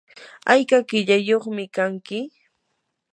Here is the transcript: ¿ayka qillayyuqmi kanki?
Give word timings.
¿ayka 0.51 0.77
qillayyuqmi 0.89 1.65
kanki? 1.75 2.19